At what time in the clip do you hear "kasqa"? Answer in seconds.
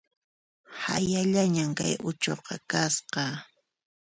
2.71-3.23